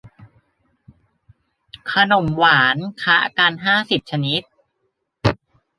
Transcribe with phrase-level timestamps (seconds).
[1.91, 4.41] ขนมหวานคละกันห้าสิบชนิด